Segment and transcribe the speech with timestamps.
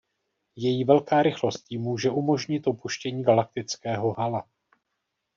[0.55, 4.47] Její velká rychlost jí může umožnit opuštění galaktického hala.